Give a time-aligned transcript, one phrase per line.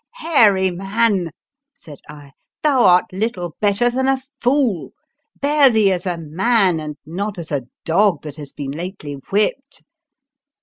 [0.25, 1.29] "Hairy man,"
[1.75, 2.31] said I,"
[2.63, 4.93] thou art little better than a fool!
[5.39, 9.83] Bear thee as a man, and not as a dog that has been lately whipped!"